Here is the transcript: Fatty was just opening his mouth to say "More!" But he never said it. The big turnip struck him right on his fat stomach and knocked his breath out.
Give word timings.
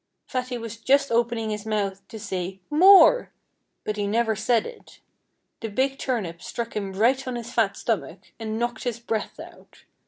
Fatty 0.25 0.57
was 0.57 0.77
just 0.77 1.11
opening 1.11 1.51
his 1.51 1.63
mouth 1.63 2.01
to 2.07 2.17
say 2.17 2.59
"More!" 2.71 3.31
But 3.83 3.97
he 3.97 4.07
never 4.07 4.35
said 4.35 4.65
it. 4.65 4.99
The 5.59 5.69
big 5.69 5.99
turnip 5.99 6.41
struck 6.41 6.75
him 6.75 6.93
right 6.93 7.27
on 7.27 7.35
his 7.35 7.53
fat 7.53 7.77
stomach 7.77 8.31
and 8.39 8.57
knocked 8.57 8.83
his 8.85 8.99
breath 8.99 9.39
out. 9.39 9.83